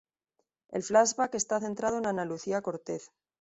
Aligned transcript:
El 0.69 0.81
flashback 0.81 1.35
está 1.35 1.59
centrado 1.59 1.99
en 1.99 2.07
Ana 2.07 2.25
Lucía 2.25 2.63
Cortez. 2.63 3.11